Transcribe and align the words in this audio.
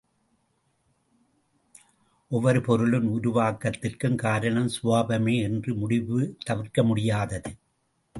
ஒவ்வொரு 2.31 2.61
பொருளின் 2.61 3.07
உருவாக்கத்திற்கும் 3.07 4.15
காரணம் 4.15 4.71
சுபாவமே 4.75 5.35
என்ற 5.41 5.73
முடிவு 5.73 6.37
தவிர்க்க 6.45 6.83
முடியாதது. 6.83 7.51